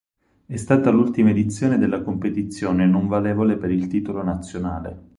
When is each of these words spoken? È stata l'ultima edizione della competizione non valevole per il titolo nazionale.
È 0.47 0.55
stata 0.55 0.89
l'ultima 0.89 1.29
edizione 1.29 1.77
della 1.77 2.01
competizione 2.01 2.87
non 2.87 3.05
valevole 3.07 3.55
per 3.57 3.69
il 3.69 3.85
titolo 3.85 4.23
nazionale. 4.23 5.09